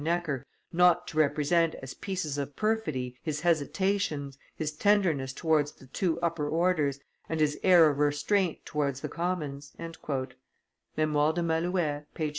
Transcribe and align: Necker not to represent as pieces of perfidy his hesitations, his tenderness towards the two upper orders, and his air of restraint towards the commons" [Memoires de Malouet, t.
Necker 0.03 0.47
not 0.73 1.07
to 1.09 1.19
represent 1.19 1.75
as 1.75 1.93
pieces 1.93 2.39
of 2.39 2.55
perfidy 2.55 3.19
his 3.21 3.41
hesitations, 3.41 4.35
his 4.55 4.71
tenderness 4.71 5.31
towards 5.31 5.73
the 5.73 5.85
two 5.85 6.19
upper 6.21 6.49
orders, 6.49 6.99
and 7.29 7.39
his 7.39 7.59
air 7.61 7.87
of 7.87 7.99
restraint 7.99 8.65
towards 8.65 9.01
the 9.01 9.09
commons" 9.09 9.73
[Memoires 9.77 11.35
de 11.35 11.43
Malouet, 11.43 12.07
t. 12.15 12.29